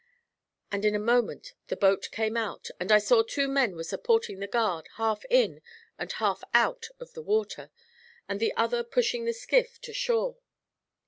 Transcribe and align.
And 0.71 0.83
in 0.83 0.95
a 0.95 0.99
moment 0.99 1.53
the 1.67 1.75
boat 1.77 2.09
came 2.11 2.35
out, 2.35 2.71
and 2.79 2.91
I 2.91 2.97
saw 2.97 3.21
two 3.21 3.47
men 3.47 3.75
were 3.75 3.83
supporting 3.83 4.39
the 4.39 4.47
guard, 4.47 4.87
half 4.95 5.23
in 5.29 5.61
and 5.99 6.11
half 6.13 6.43
out 6.55 6.87
of 6.99 7.13
the 7.13 7.21
water, 7.21 7.69
and 8.27 8.39
the 8.39 8.51
other 8.55 8.83
pushing 8.83 9.25
the 9.25 9.31
skiff 9.33 9.79
to 9.81 9.93
shore. 9.93 10.37